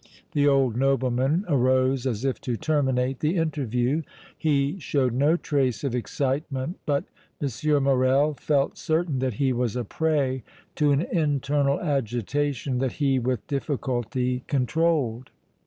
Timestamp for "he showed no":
4.35-5.37